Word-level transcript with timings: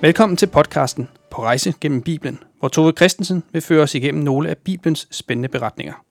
Velkommen 0.00 0.36
til 0.36 0.46
podcasten 0.46 1.08
På 1.30 1.42
rejse 1.42 1.74
gennem 1.80 2.02
Bibelen, 2.02 2.38
hvor 2.58 2.68
Tove 2.68 2.92
Christensen 2.92 3.42
vil 3.52 3.62
føre 3.62 3.82
os 3.82 3.94
igennem 3.94 4.24
nogle 4.24 4.50
af 4.50 4.58
Bibelens 4.58 5.08
spændende 5.10 5.48
beretninger. 5.48 6.04